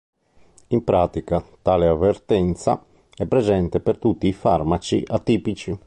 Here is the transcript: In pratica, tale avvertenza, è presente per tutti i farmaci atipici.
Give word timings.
In 0.69 0.83
pratica, 0.83 1.45
tale 1.61 1.85
avvertenza, 1.85 2.83
è 3.15 3.27
presente 3.27 3.79
per 3.81 3.99
tutti 3.99 4.25
i 4.27 4.33
farmaci 4.33 5.03
atipici. 5.05 5.77